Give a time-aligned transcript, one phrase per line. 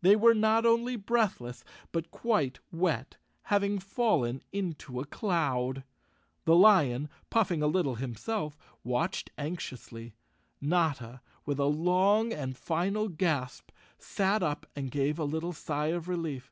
[0.00, 3.18] They were not only breathless, but quite wet—
[3.52, 5.84] having fallen into a cloud.
[6.46, 10.14] The lion, puffing a little him¬ self, watched anxiously.
[10.62, 13.68] Notta, with a long and final gasp,
[13.98, 16.50] sat up and gave a little sigh of relief.